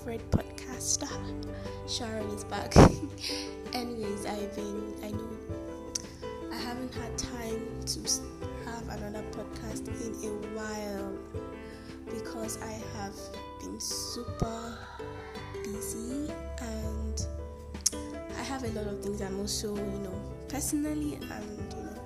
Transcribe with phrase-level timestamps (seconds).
[0.00, 1.08] favorite podcaster.
[1.86, 2.74] Sharon is back.
[3.74, 5.28] Anyways, I've been, I know,
[6.50, 8.00] I haven't had time to
[8.64, 9.88] have another podcast
[10.22, 11.12] in a while
[12.06, 13.14] because I have
[13.60, 14.78] been super
[15.64, 17.26] busy and
[18.38, 22.00] I have a lot of things I'm also, you know, personally and, you know,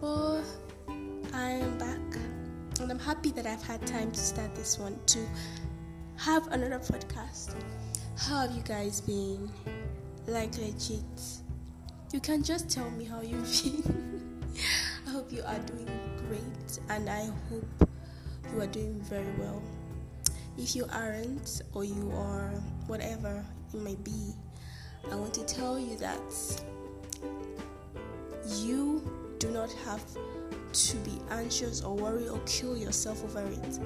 [0.00, 2.20] but I am back
[2.80, 5.18] and I'm happy that I've had time to start this one to
[6.20, 7.54] have another podcast.
[8.18, 9.50] How have you guys been?
[10.26, 11.02] Like legit.
[12.12, 14.44] You can just tell me how you've been.
[15.06, 15.88] I hope you are doing
[16.28, 17.88] great and I hope
[18.52, 19.62] you are doing very well.
[20.58, 22.50] If you aren't or you are
[22.86, 24.34] whatever it might be,
[25.10, 26.20] I want to tell you that
[28.58, 29.02] you
[29.38, 30.02] do not have
[30.72, 33.78] to be anxious or worry or kill yourself over it.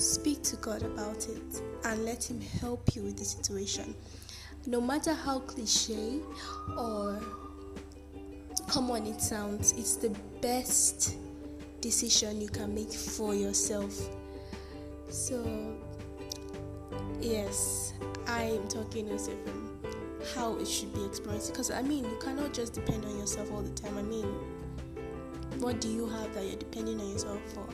[0.00, 3.94] Speak to God about it and let Him help you with the situation.
[4.66, 6.20] No matter how cliche
[6.76, 7.20] or
[8.68, 11.16] common it sounds, it's the best
[11.80, 13.94] decision you can make for yourself.
[15.10, 15.76] So,
[17.20, 17.92] yes,
[18.26, 19.92] I am talking also from um,
[20.34, 23.60] how it should be experienced because I mean, you cannot just depend on yourself all
[23.60, 23.98] the time.
[23.98, 24.26] I mean,
[25.60, 27.66] what do you have that you're depending on yourself for?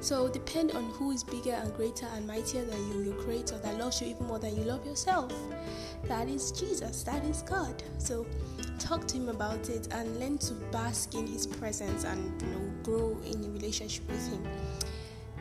[0.00, 3.78] So depend on who is bigger and greater and mightier than you, your creator that
[3.78, 5.32] loves you even more than you love yourself.
[6.04, 7.82] That is Jesus, that is God.
[7.98, 8.26] So
[8.78, 12.70] talk to him about it and learn to bask in his presence and you know
[12.82, 14.42] grow in a relationship with him.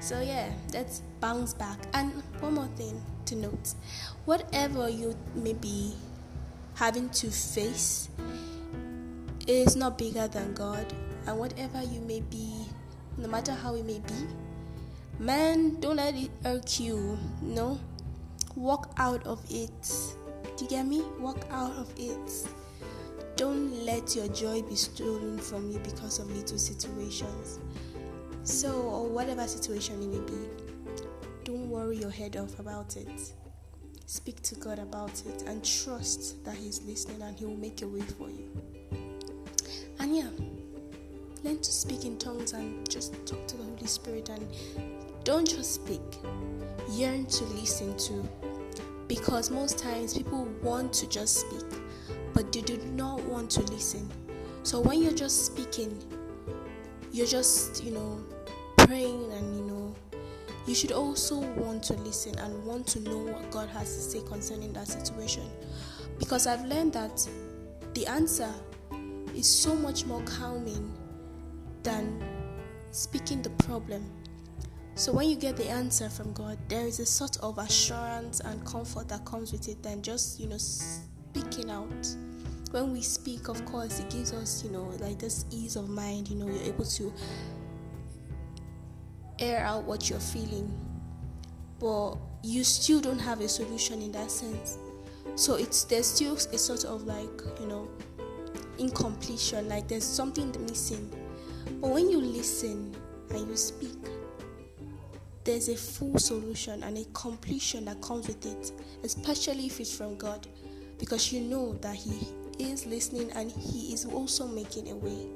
[0.01, 1.79] So yeah, let's bounce back.
[1.93, 3.73] And one more thing to note.
[4.25, 5.93] Whatever you may be
[6.75, 8.09] having to face
[9.47, 10.93] is not bigger than God
[11.27, 12.65] and whatever you may be,
[13.17, 14.27] no matter how it may be,
[15.19, 17.17] man, don't let it irk you.
[17.41, 17.79] No,
[18.55, 19.71] walk out of it.
[20.57, 21.03] Do you get me?
[21.19, 22.47] Walk out of it.
[23.35, 27.59] Don't let your joy be stolen from you because of little situations.
[28.43, 30.49] So, or whatever situation it may be,
[31.43, 33.33] don't worry your head off about it.
[34.05, 37.87] Speak to God about it and trust that He's listening and He will make a
[37.87, 38.49] way for you.
[39.99, 40.29] And yeah
[41.43, 44.47] learn to speak in tongues and just talk to the Holy Spirit and
[45.23, 46.01] don't just speak,
[46.91, 48.23] yearn to listen to.
[49.07, 51.65] Because most times people want to just speak,
[52.33, 54.07] but they do not want to listen.
[54.63, 55.97] So when you're just speaking,
[57.11, 58.23] you're just, you know,
[58.77, 59.95] praying and, you know,
[60.67, 64.21] you should also want to listen and want to know what God has to say
[64.27, 65.49] concerning that situation.
[66.19, 67.27] Because I've learned that
[67.93, 68.53] the answer
[69.35, 70.93] is so much more calming
[71.89, 72.23] than
[72.91, 74.03] speaking the problem.
[74.95, 78.63] So when you get the answer from God, there is a sort of assurance and
[78.65, 82.15] comfort that comes with it than just, you know, speaking out.
[82.71, 86.29] When we speak, of course, it gives us, you know, like this ease of mind,
[86.29, 87.13] you know, you're able to
[89.39, 90.69] air out what you're feeling.
[91.79, 94.77] But you still don't have a solution in that sense.
[95.35, 97.89] So it's there's still a sort of like, you know,
[98.77, 101.09] incompletion, like there's something missing
[101.81, 102.95] but when you listen
[103.29, 103.97] and you speak,
[105.43, 108.71] there's a full solution and a completion that comes with it,
[109.03, 110.47] especially if it's from God,
[110.97, 112.27] because you know that He
[112.59, 115.27] is listening and He is also making a way.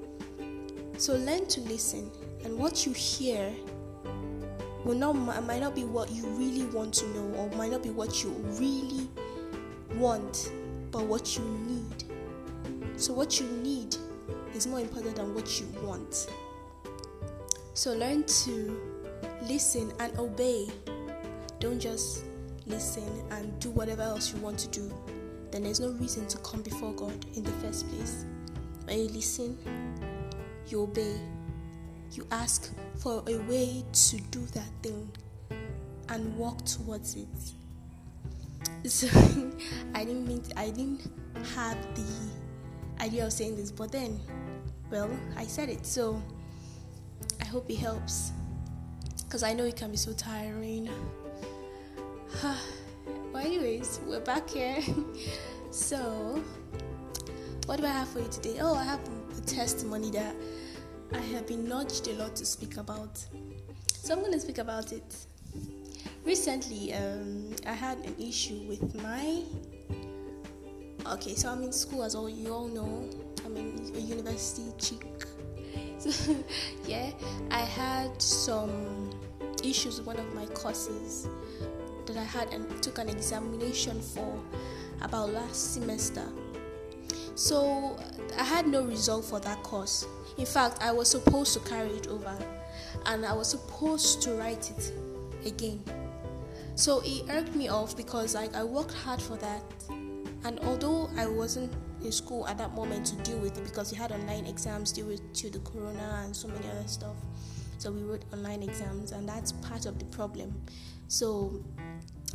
[0.98, 2.12] So learn to listen,
[2.44, 3.52] and what you hear
[4.84, 7.90] will not might not be what you really want to know, or might not be
[7.90, 9.10] what you really
[9.96, 10.52] want,
[10.92, 12.04] but what you need.
[12.98, 13.96] So what you need
[14.56, 16.28] is more important than what you want.
[17.74, 18.80] So learn to
[19.48, 20.68] listen and obey.
[21.60, 22.24] Don't just
[22.66, 24.94] listen and do whatever else you want to do.
[25.52, 28.26] Then there's no reason to come before God in the first place.
[28.86, 29.58] When you listen,
[30.68, 31.20] you obey,
[32.12, 35.12] you ask for a way to do that thing
[36.10, 37.28] and walk towards it.
[38.86, 39.08] So
[39.96, 41.10] I didn't mean to, I didn't
[41.56, 42.04] have the
[43.00, 44.20] idea of saying this, but then
[44.94, 46.22] well, I said it, so
[47.42, 48.32] I hope it helps.
[49.26, 50.88] Because I know it can be so tiring.
[52.44, 54.78] well, anyways, we're back here.
[55.72, 56.40] so,
[57.66, 58.58] what do I have for you today?
[58.62, 59.00] Oh, I have
[59.36, 60.36] a testimony that
[61.12, 63.18] I have been nudged a lot to speak about.
[63.96, 65.16] So, I'm going to speak about it.
[66.24, 69.42] Recently, um, I had an issue with my.
[71.06, 73.10] Okay, so I'm in school, as all you all know.
[73.46, 75.26] I'm in a university chick.
[76.00, 76.36] So,
[76.88, 77.12] yeah,
[77.52, 79.10] I had some
[79.64, 81.28] issues with one of my courses
[82.06, 84.40] that I had and took an examination for
[85.02, 86.26] about last semester.
[87.36, 87.98] So
[88.38, 90.06] I had no result for that course.
[90.38, 92.38] In fact, I was supposed to carry it over
[93.06, 94.94] and I was supposed to write it
[95.46, 95.84] again.
[96.76, 99.62] So it irked me off because like I worked hard for that.
[100.44, 101.72] And although I wasn't
[102.04, 105.18] in school at that moment to deal with it because we had online exams due
[105.34, 107.16] to the corona and so many other stuff.
[107.78, 110.54] So we wrote online exams and that's part of the problem.
[111.08, 111.64] So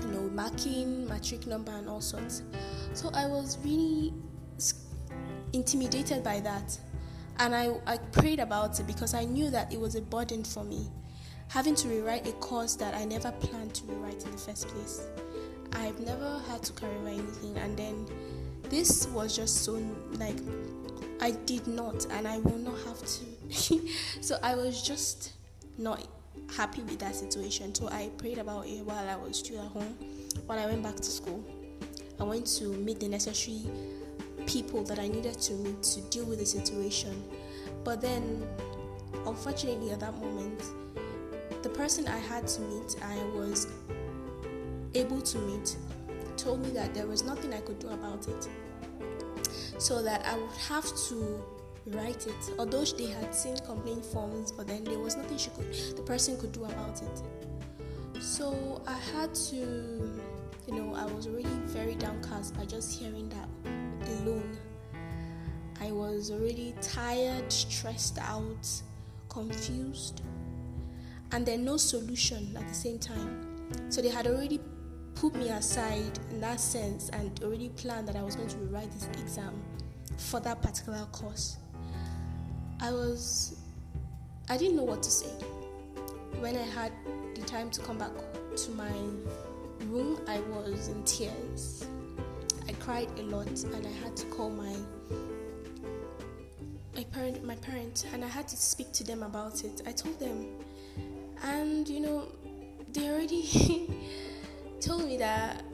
[0.01, 2.43] you know, marking, matric number and all sorts.
[2.95, 4.15] So I was really
[5.53, 6.79] intimidated by that.
[7.39, 10.65] And I, I prayed about it because I knew that it was a burden for
[10.65, 10.89] me.
[11.49, 15.03] Having to rewrite a course that I never planned to rewrite in the first place.
[15.73, 18.07] I've never had to carry over anything, and then
[18.65, 19.81] this was just so
[20.13, 20.37] like
[21.21, 23.81] I did not, and I will not have to.
[24.21, 25.33] so I was just
[25.77, 26.07] not
[26.57, 27.75] happy with that situation.
[27.75, 29.97] So I prayed about it while I was still at home.
[30.47, 31.45] While I went back to school,
[32.21, 33.63] I went to meet the necessary
[34.47, 37.23] people that I needed to meet to deal with the situation.
[37.85, 38.47] But then,
[39.27, 40.63] unfortunately, at that moment,
[41.63, 43.67] the person I had to meet, I was
[44.95, 45.77] able to meet,
[46.37, 48.49] told me that there was nothing I could do about it.
[49.79, 51.43] So that I would have to
[51.87, 52.53] write it.
[52.59, 56.39] Although they had seen complaint forms, but then there was nothing she could the person
[56.39, 58.23] could do about it.
[58.23, 60.21] So I had to
[60.69, 63.49] you know, I was already very downcast by just hearing that
[64.21, 64.59] alone.
[65.81, 68.69] I was already tired, stressed out,
[69.31, 70.21] confused,
[71.33, 73.47] and then no solution at the same time.
[73.89, 74.61] So they had already
[75.21, 78.91] put me aside in that sense and already planned that I was going to rewrite
[78.93, 79.61] this exam
[80.17, 81.57] for that particular course.
[82.81, 83.59] I was,
[84.49, 85.31] I didn't know what to say.
[86.41, 86.93] When I had
[87.35, 88.13] the time to come back
[88.57, 88.93] to my
[89.87, 91.87] room, I was in tears
[92.69, 94.75] I cried a lot and I had to call my
[96.95, 99.81] my parent my parents and I had to speak to them about it.
[99.87, 100.47] I told them
[101.43, 102.29] and you know
[102.93, 103.43] they already
[104.81, 105.65] told me that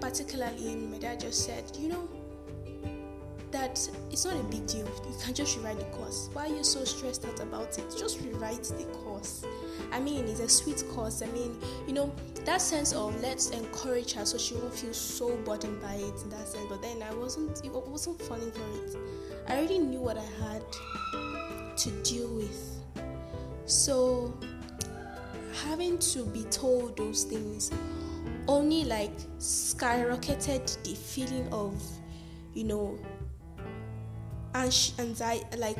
[0.00, 2.08] particularly my dad just said, you know,
[3.50, 3.78] that
[4.10, 4.86] it's not a big deal.
[4.86, 6.28] You can just rewrite the course.
[6.32, 7.94] Why are you so stressed out about it?
[7.98, 9.44] Just rewrite the course.
[9.90, 11.22] I mean, it's a sweet course.
[11.22, 12.12] I mean, you know,
[12.44, 16.30] that sense of let's encourage her so she won't feel so burdened by it in
[16.30, 16.66] that sense.
[16.68, 18.96] But then I wasn't, it wasn't falling for it.
[19.48, 22.76] I already knew what I had to deal with.
[23.64, 24.34] So
[25.64, 27.70] having to be told those things
[28.46, 31.82] only like skyrocketed the feeling of,
[32.54, 32.98] you know,
[34.54, 35.78] anxiety, like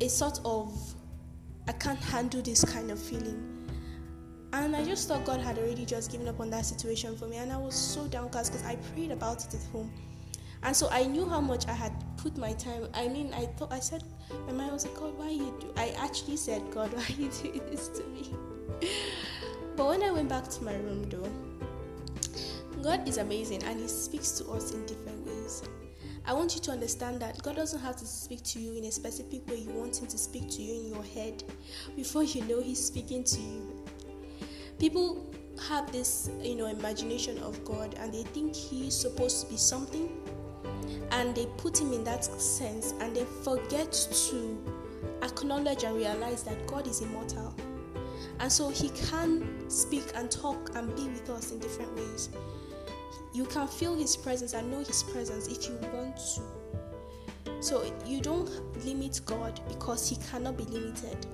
[0.00, 0.72] a sort of
[1.66, 3.50] I can't handle this kind of feeling.
[4.52, 7.38] And I just thought God had already just given up on that situation for me,
[7.38, 9.90] and I was so downcast because I prayed about it at home.
[10.62, 12.86] And so I knew how much I had put my time.
[12.94, 14.04] I mean, I thought I said,
[14.46, 15.72] my mind was like, God, why you do?
[15.76, 18.32] I actually said, God, why you doing this to me?
[19.76, 21.30] but when I went back to my room, though,
[22.82, 25.62] God is amazing and He speaks to us in different ways.
[26.26, 28.90] I want you to understand that God doesn't have to speak to you in a
[28.90, 31.44] specific way you want Him to speak to you in your head
[31.96, 33.84] before you know He's speaking to you.
[34.78, 35.32] People
[35.68, 40.10] have this, you know, imagination of God and they think He's supposed to be something
[41.10, 44.58] and they put Him in that sense and they forget to
[45.22, 47.54] acknowledge and realize that God is immortal.
[48.40, 52.30] And so He can speak and talk and be with us in different ways.
[53.32, 57.62] You can feel His presence and know His presence if you want to.
[57.62, 58.50] So you don't
[58.84, 61.26] limit God because He cannot be limited.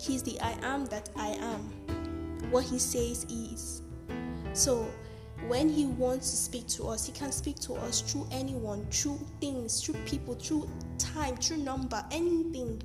[0.00, 2.50] He's the I am that I am.
[2.50, 3.82] What He says is.
[4.52, 4.86] So
[5.46, 9.20] when He wants to speak to us, He can speak to us through anyone, through
[9.40, 12.82] things, through people, through time, through number, anything.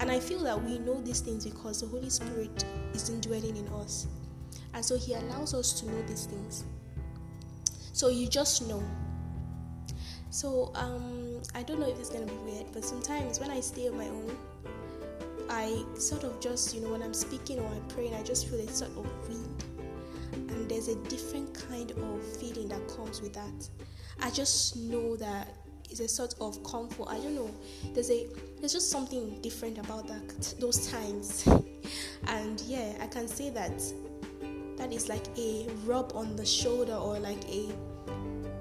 [0.00, 2.64] And I feel that we know these things because the Holy Spirit
[2.94, 4.06] is indwelling in us.
[4.72, 6.64] And so He allows us to know these things.
[7.92, 8.82] So you just know.
[10.30, 13.88] So um, I don't know if it's gonna be weird, but sometimes when I stay
[13.88, 14.36] on my own,
[15.50, 18.60] I sort of just you know when I'm speaking or I'm praying, I just feel
[18.60, 19.64] a sort of wind,
[20.32, 23.68] and there's a different kind of feeling that comes with that.
[24.22, 25.56] I just know that
[25.90, 27.06] it's a sort of comfort.
[27.08, 27.50] I don't know.
[27.92, 28.26] There's a
[28.60, 31.46] there's just something different about that those times,
[32.26, 33.82] and yeah, I can say that
[34.76, 37.68] that is like a rub on the shoulder or like a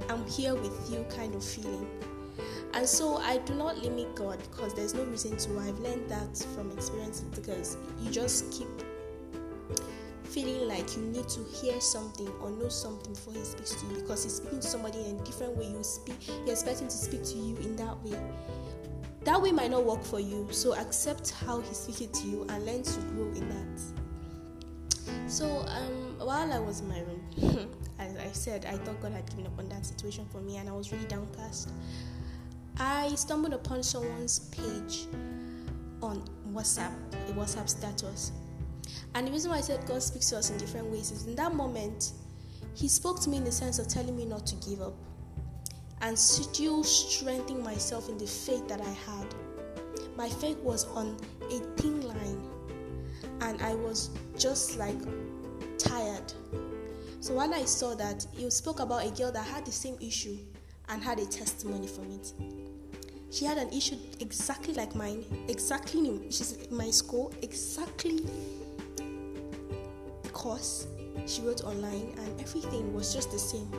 [0.09, 1.87] I'm here with you kind of feeling.
[2.73, 5.59] And so I do not limit God because there's no reason to.
[5.59, 8.67] I've learned that from experience because you just keep
[10.29, 14.01] feeling like you need to hear something or know something before he speaks to you
[14.01, 15.65] because he's speaking to somebody in a different way.
[15.65, 18.17] You speak you expect him to speak to you in that way.
[19.23, 20.47] That way might not work for you.
[20.51, 23.81] So accept how he's speaking to you and learn to grow in that.
[25.27, 27.69] So um, while i was in my room
[27.99, 30.69] as i said i thought god had given up on that situation for me and
[30.69, 31.69] i was really downcast.
[32.77, 35.07] I stumbled upon someone's page
[36.01, 36.93] on whatsapp
[37.29, 38.31] a whatsapp status
[39.15, 41.35] and the reason why I said God speaks to us in different ways is in
[41.35, 42.11] that moment,
[42.75, 44.93] He spoke to me in the sense of telling me not to give up
[46.01, 49.27] and still strengthening myself in the faith that I had.
[50.15, 51.17] My faith was on
[51.51, 52.49] a thin line,
[53.41, 54.97] and I was just like
[55.77, 56.33] tired.
[57.19, 60.37] So when I saw that, he spoke about a girl that had the same issue
[60.87, 62.33] and had a testimony from it.
[63.31, 68.25] She had an issue exactly like mine, exactly she's in my school, exactly
[70.39, 70.87] course
[71.25, 73.69] she wrote online, and everything was just the same.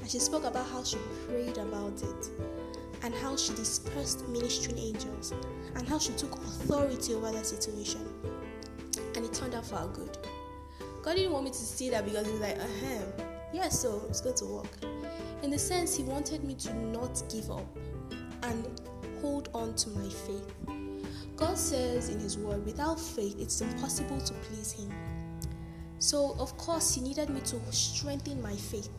[0.00, 2.30] And she spoke about how she prayed about it,
[3.02, 5.34] and how she dispersed ministering angels,
[5.74, 8.00] and how she took authority over that situation.
[9.14, 10.16] And it turned out for our good.
[11.02, 13.12] God didn't want me to see that because He's like, ahem,
[13.52, 14.78] yeah, so it's going to work.
[15.42, 17.66] In the sense, He wanted me to not give up
[18.44, 18.66] and
[19.20, 20.50] hold on to my faith.
[21.36, 24.90] God says in His Word, without faith, it's impossible to please Him.
[25.98, 28.90] So, of course, he needed me to strengthen my faith.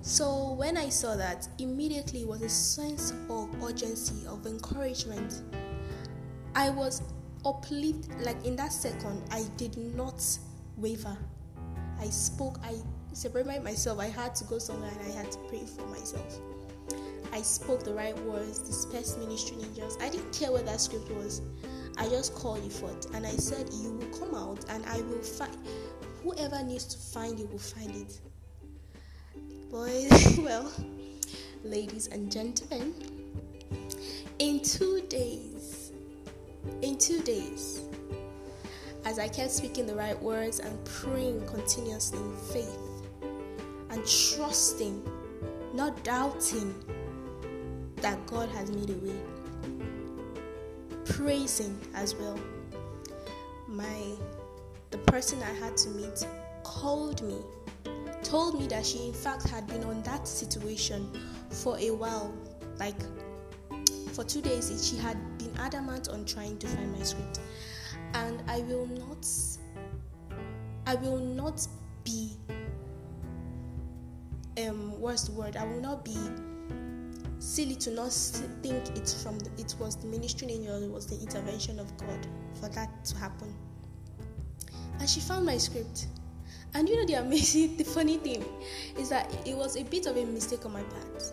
[0.00, 5.42] So, when I saw that, immediately was a sense of urgency, of encouragement.
[6.54, 7.02] I was
[7.44, 10.22] uplifted, like in that second, I did not
[10.76, 11.16] waver.
[12.00, 12.74] I spoke, I
[13.12, 13.98] separated myself.
[13.98, 16.40] I had to go somewhere and I had to pray for myself.
[17.32, 19.96] I spoke the right words, dispersed ministry angels.
[20.00, 21.40] I didn't care what that script was.
[22.02, 25.22] I just called you forth and I said, You will come out and I will
[25.22, 25.56] find
[26.24, 28.18] whoever needs to find you will find it.
[29.70, 30.68] Boys, well,
[31.62, 32.92] ladies and gentlemen,
[34.40, 35.92] in two days,
[36.82, 37.82] in two days,
[39.04, 42.78] as I kept speaking the right words and praying continuously in faith
[43.90, 45.08] and trusting,
[45.72, 46.74] not doubting
[47.98, 49.20] that God has made a way
[51.04, 52.38] praising as well.
[53.68, 54.16] My
[54.90, 56.26] the person I had to meet
[56.62, 57.38] called me,
[58.22, 61.10] told me that she in fact had been on that situation
[61.50, 62.32] for a while,
[62.78, 63.00] like
[64.12, 64.86] for two days.
[64.86, 67.40] She had been adamant on trying to find my script,
[68.14, 69.26] and I will not,
[70.86, 71.66] I will not
[72.04, 72.36] be,
[74.58, 75.56] um, what's the word?
[75.56, 76.18] I will not be
[77.42, 78.12] silly to not
[78.62, 82.26] think it's from the, it was the ministry angel it was the intervention of god
[82.60, 83.52] for that to happen.
[85.00, 86.06] And she found my script.
[86.74, 88.44] And you know the amazing the funny thing
[88.96, 91.32] is that it was a bit of a mistake on my part.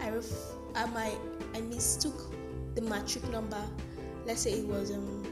[0.00, 0.30] I ref,
[0.74, 1.16] I,
[1.54, 2.34] I mistook
[2.74, 3.62] the matric number.
[4.26, 5.27] Let's say it was um it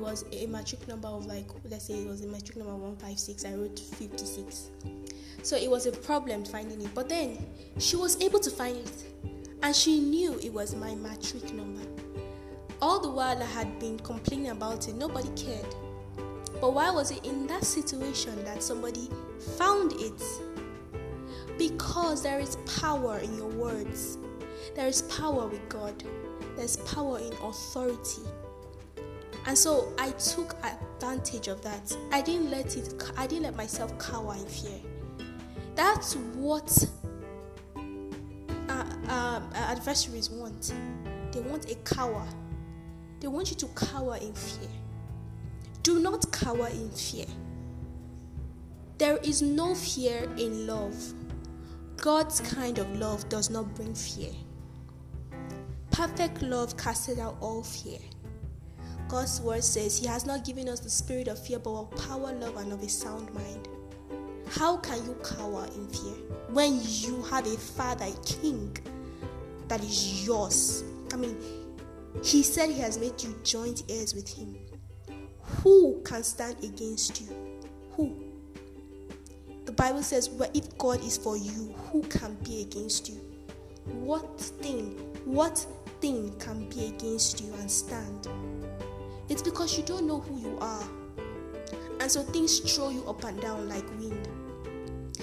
[0.00, 3.54] was a matric number of like let's say it was a matric number 156 i
[3.54, 4.70] wrote 56
[5.42, 6.94] so it was a problem finding it.
[6.94, 7.38] But then
[7.78, 9.04] she was able to find it
[9.62, 11.82] and she knew it was my matric number.
[12.82, 15.74] All the while I had been complaining about it, nobody cared.
[16.60, 19.08] But why was it in that situation that somebody
[19.56, 20.22] found it?
[21.58, 24.18] Because there is power in your words.
[24.74, 26.02] There is power with God.
[26.56, 28.22] There's power in authority.
[29.46, 31.96] And so I took advantage of that.
[32.12, 34.80] I didn't let it I didn't let myself cower in fear.
[35.74, 36.84] That's what
[38.68, 40.74] uh, uh, adversaries want.
[41.32, 42.26] They want a cower.
[43.20, 44.68] They want you to cower in fear.
[45.82, 47.26] Do not cower in fear.
[48.98, 50.94] There is no fear in love.
[51.96, 54.32] God's kind of love does not bring fear.
[55.90, 57.98] Perfect love casts out all fear.
[59.10, 62.32] God's word says He has not given us the spirit of fear, but of power,
[62.32, 63.66] love, and of a sound mind.
[64.48, 66.14] How can you cower in fear
[66.50, 68.76] when you have a father, a king
[69.66, 70.84] that is yours?
[71.12, 71.36] I mean,
[72.22, 74.56] he said he has made you joint heirs with him.
[75.62, 77.28] Who can stand against you?
[77.96, 78.14] Who?
[79.64, 83.16] The Bible says, well, if God is for you, who can be against you?
[83.86, 85.66] What thing, what
[86.00, 88.28] thing can be against you and stand?
[89.30, 90.84] It's because you don't know who you are.
[92.00, 94.28] And so things throw you up and down like wind.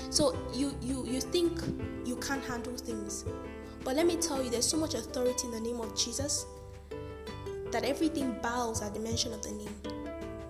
[0.10, 1.62] So you you you think
[2.06, 3.26] you can't handle things.
[3.84, 6.46] But let me tell you, there's so much authority in the name of Jesus
[7.72, 9.76] that everything bows at the mention of the name.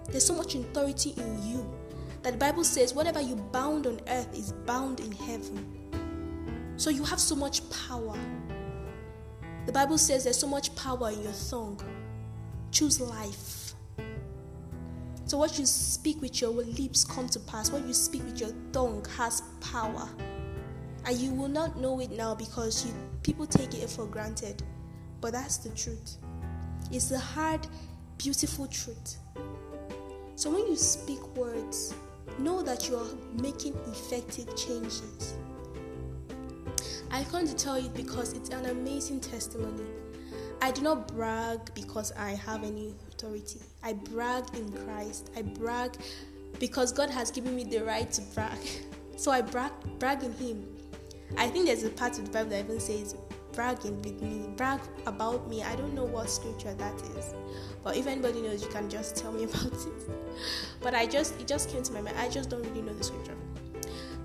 [0.10, 1.68] There's so much authority in you
[2.22, 6.74] that the Bible says whatever you bound on earth is bound in heaven.
[6.78, 8.18] So you have so much power.
[9.66, 11.82] The Bible says there's so much power in your tongue.
[12.72, 13.74] Choose life.
[15.26, 17.70] So what you speak with your lips come to pass.
[17.70, 20.08] What you speak with your tongue has power.
[21.06, 22.94] And you will not know it now because you
[23.24, 24.64] people take it for granted.
[25.20, 26.18] But that's the truth.
[26.92, 27.68] It's the hard,
[28.18, 29.18] beautiful truth.
[30.36, 31.94] So when you speak words,
[32.40, 35.34] know that you are making effective changes.
[37.12, 39.84] I come to tell you because it's an amazing testimony.
[40.62, 43.60] I do not brag because I have any authority.
[43.84, 45.30] I brag in Christ.
[45.36, 45.98] I brag
[46.60, 48.60] because God has given me the right to brag.
[49.18, 50.64] So I brag, brag in Him.
[51.38, 53.16] I think there's a part of the Bible that even says,
[53.52, 55.64] bragging with me, brag about me.
[55.64, 57.34] I don't know what scripture that is,
[57.84, 60.10] but if anybody knows, you can just tell me about it.
[60.82, 62.16] But I just, it just came to my mind.
[62.20, 63.34] I just don't really know the scripture.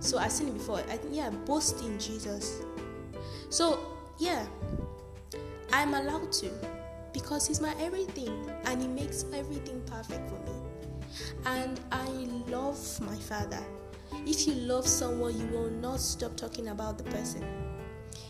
[0.01, 0.81] So I've seen it before.
[0.81, 2.61] I think, yeah, boast in Jesus.
[3.49, 3.81] So,
[4.19, 4.45] yeah,
[5.73, 6.51] I'm allowed to
[7.13, 10.57] because He's my everything and He makes everything perfect for me.
[11.47, 12.07] And I
[12.49, 13.63] love my Father.
[14.27, 17.45] If you love someone, you will not stop talking about the person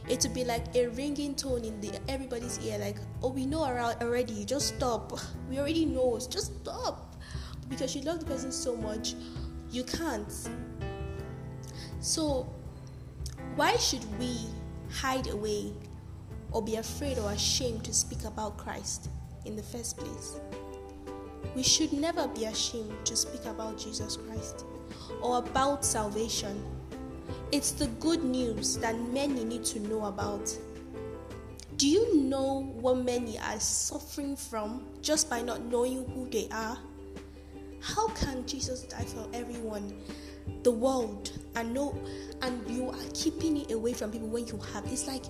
[0.09, 3.63] it would be like a ringing tone in the everybody's ear like oh we know
[3.63, 5.19] already just stop
[5.49, 7.15] we already know just stop
[7.69, 9.15] because you love the person so much
[9.71, 10.49] you can't
[12.01, 12.49] so
[13.55, 14.37] why should we
[14.91, 15.73] hide away
[16.53, 19.09] or be afraid or ashamed to speak about Christ
[19.45, 20.37] in the first place
[21.55, 24.65] we should never be ashamed to speak about Jesus Christ
[25.21, 26.65] or about salvation
[27.53, 30.57] it's the good news that many need to know about.
[31.77, 36.79] Do you know what many are suffering from just by not knowing who they are?
[37.83, 40.01] How can Jesus die for everyone,
[40.63, 41.95] the world, and know
[42.41, 44.87] and you are keeping it away from people when you have?
[44.87, 45.25] It's like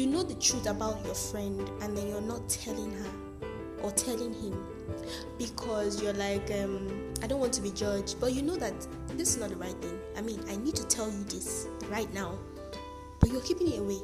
[0.00, 3.10] you know the truth about your friend and then you're not telling her
[3.82, 4.66] or telling him
[5.36, 8.72] because you're like, um, I don't want to be judged, but you know that
[9.08, 9.98] this is not the right thing.
[10.16, 12.38] I mean, I need to tell you this right now,
[13.20, 13.98] but you're keeping it away.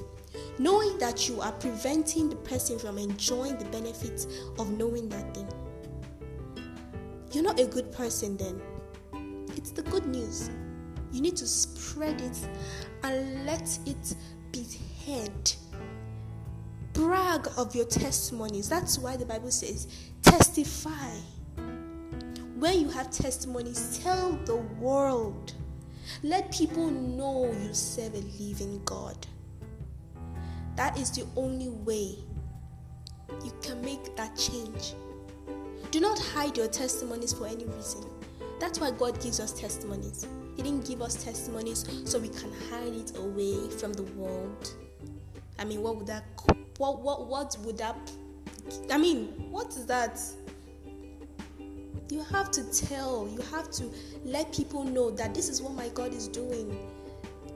[0.59, 4.27] Knowing that you are preventing the person from enjoying the benefits
[4.59, 5.49] of knowing that thing.
[7.33, 8.61] You're not a good person then.
[9.57, 10.51] It's the good news.
[11.11, 12.39] You need to spread it
[13.03, 14.15] and let it
[14.53, 14.67] be
[15.07, 15.56] heard
[16.97, 18.69] brag of your testimonies.
[18.69, 19.87] That's why the Bible says,
[20.23, 21.15] testify.
[22.59, 25.53] When you have testimonies, tell the world.
[26.23, 29.27] Let people know you serve a living God.
[30.77, 32.17] That is the only way
[33.45, 34.95] you can make that change.
[35.91, 38.05] Do not hide your testimonies for any reason.
[38.59, 40.27] That's why God gives us testimonies.
[40.57, 44.73] He didn't give us testimonies so we can hide it away from the world.
[45.59, 46.25] I mean, what would that
[46.79, 47.97] what what what would that
[48.91, 50.21] I mean, what is that?
[52.09, 53.91] You have to tell, you have to
[54.25, 56.79] let people know that this is what my God is doing.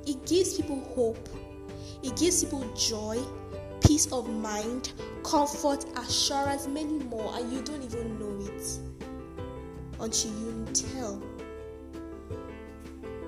[0.06, 1.28] It gives people hope,
[2.02, 3.18] it gives people joy,
[3.80, 8.78] peace of mind, comfort, assurance, many more, and you don't even know it
[10.00, 11.22] until you tell.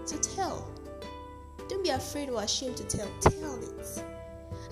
[0.05, 0.69] So tell.
[1.69, 3.09] Don't be afraid or ashamed to tell.
[3.21, 4.22] Tell it.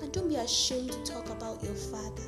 [0.02, 2.22] And don't be ashamed to talk about your Father.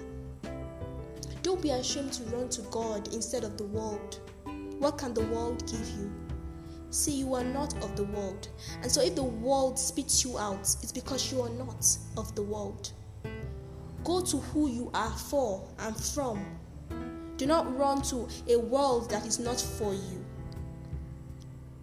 [1.43, 4.21] Don't be ashamed to run to God instead of the world.
[4.79, 6.13] What can the world give you?
[6.91, 8.49] See, you are not of the world.
[8.83, 12.43] And so if the world spits you out, it's because you are not of the
[12.43, 12.93] world.
[14.05, 16.45] Go to who you are for and from.
[17.39, 20.25] Do not run to a world that is not for you.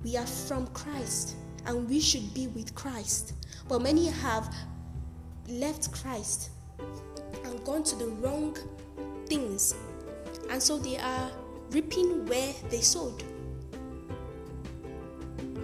[0.04, 3.34] We are from Christ and we should be with Christ.
[3.68, 4.54] But many have
[5.50, 6.52] left Christ
[7.46, 8.58] and gone to the wrong
[9.28, 9.76] things,
[10.50, 11.32] and so they are
[11.72, 13.24] reaping where they sowed.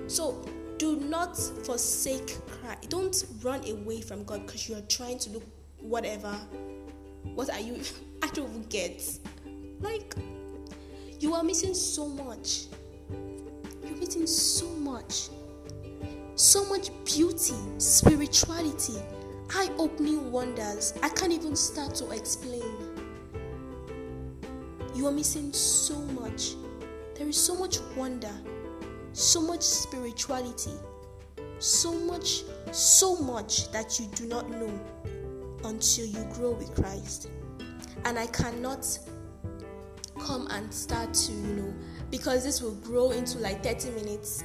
[0.08, 0.46] So
[0.78, 2.90] do not forsake Christ.
[2.90, 5.44] Don't run away from God because you are trying to look
[5.80, 6.34] whatever.
[7.24, 7.82] What are you?
[8.24, 9.04] I don't get.
[9.80, 10.16] Like,
[11.20, 12.66] you are missing so much.
[13.84, 15.30] You're missing so much.
[16.36, 18.96] So much beauty, spirituality,
[19.56, 20.94] eye opening wonders.
[21.02, 22.76] I can't even start to explain.
[24.94, 26.56] You are missing so much.
[27.16, 28.34] There is so much wonder,
[29.14, 30.74] so much spirituality,
[31.60, 34.78] so much, so much that you do not know
[35.64, 37.30] until you grow with Christ.
[38.04, 38.86] And I cannot
[40.20, 41.74] come and start to, you know,
[42.12, 44.44] because this will grow into like 30 minutes.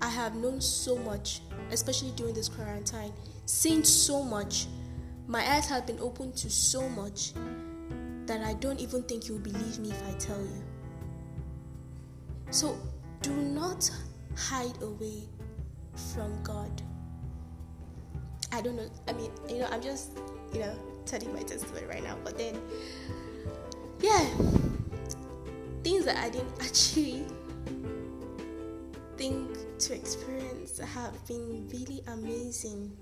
[0.00, 3.12] I have known so much, especially during this quarantine,
[3.50, 4.66] seen so much.
[5.26, 7.32] My eyes have been opened to so much
[8.26, 10.64] that I don't even think you'll believe me if I tell you.
[12.50, 12.78] So
[13.22, 13.90] do not
[14.36, 15.22] hide away
[16.14, 16.70] from God.
[18.52, 18.88] I don't know.
[19.08, 20.18] I mean, you know, I'm just,
[20.52, 22.16] you know, telling my testimony right now.
[22.24, 22.60] But then,
[24.00, 24.26] yeah,
[25.82, 27.24] things that I didn't actually
[29.16, 32.96] think to experience have been really amazing.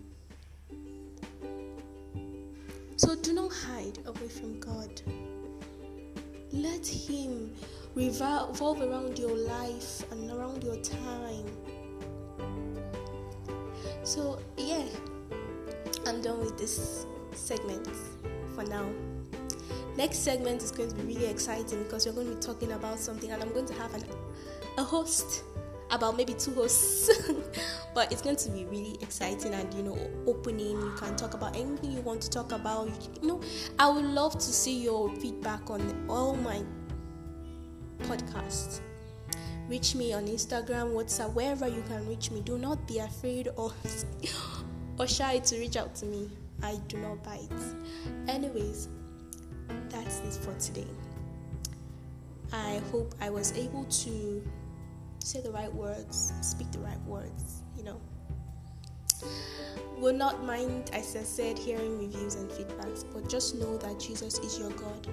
[2.99, 5.01] So do not hide away from God.
[6.51, 7.53] Let Him
[7.95, 11.47] revolve around your life and around your time.
[14.03, 14.85] So, yeah,
[16.07, 17.89] I'm done with this segment
[18.57, 18.91] for now.
[19.97, 22.99] Next segment is going to be really exciting because we're going to be talking about
[22.99, 24.03] something, and I'm going to have an,
[24.77, 25.45] a host
[25.91, 27.11] about maybe two hosts.
[27.95, 30.71] But it's going to be really exciting and you know opening.
[30.71, 32.89] You can talk about anything you want to talk about.
[33.21, 33.41] You know
[33.79, 36.63] i would love to see your feedback on all my
[38.03, 38.81] podcasts.
[39.69, 42.41] Reach me on instagram whatsapp wherever you can reach me.
[42.41, 43.73] Do not be afraid or
[44.99, 46.31] or shy to reach out to me.
[46.63, 47.51] I do not bite.
[48.29, 48.89] Anyways
[49.91, 50.87] that's it for today.
[52.53, 54.43] I hope i was able to
[55.21, 58.01] say the right words, speak the right words, you know.
[59.99, 64.39] Will not mind, as I said, hearing reviews and feedbacks, but just know that Jesus
[64.39, 65.09] is your God.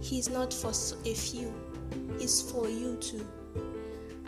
[0.00, 1.52] He's not for a few,
[2.18, 3.26] He's for you too.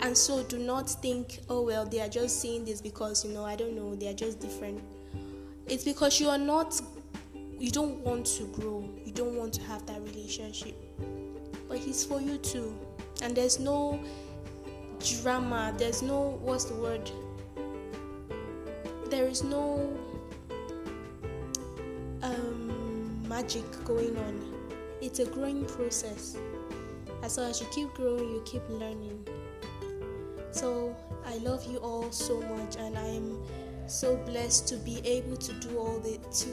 [0.02, 3.44] And so do not think, oh well, they are just saying this because, you know,
[3.44, 4.82] I don't know, they are just different.
[5.66, 6.80] It's because you are not,
[7.58, 10.74] you don't want to grow, you don't want to have that relationship.
[11.68, 12.76] But He's for you too.
[13.22, 14.00] And there's no
[15.00, 15.74] drama.
[15.76, 17.10] There's no what's the word?
[19.08, 19.96] There is no
[22.22, 24.54] um, magic going on.
[25.00, 26.36] It's a growing process.
[27.22, 29.26] As long as you keep growing you keep learning.
[30.52, 33.38] So i love you all so much and i'm
[33.90, 36.48] so blessed to be able to do all the to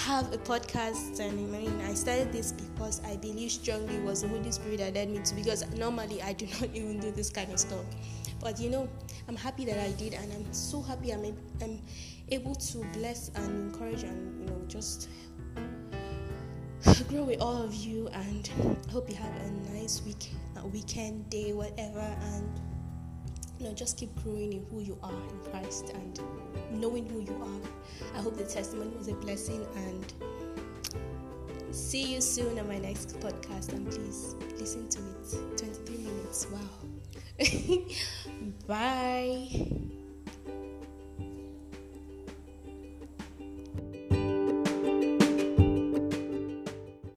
[0.00, 1.18] have a podcast.
[1.20, 4.78] And I mean I started this because I believe strongly it was the Holy Spirit
[4.78, 7.84] that led me to because normally I do not even do this kind of stuff.
[8.40, 8.88] But you know
[9.28, 11.82] I'm happy that I did and I'm so happy I'm, I'm
[12.30, 15.08] able to bless and encourage and you know just
[17.08, 18.08] grow with all of you.
[18.08, 18.48] And
[18.90, 22.16] hope you have a nice week a weekend day whatever.
[22.22, 22.60] And
[23.58, 26.20] you know just keep growing in who you are in Christ and
[26.70, 28.18] knowing who you are.
[28.18, 30.12] I hope the testimony was a blessing and
[31.74, 35.58] see you soon on my next podcast and please listen to it.
[35.58, 36.46] 23 minutes.
[36.50, 36.58] Wow.
[38.66, 39.97] Bye.